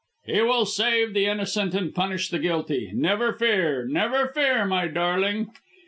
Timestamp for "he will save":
0.25-1.13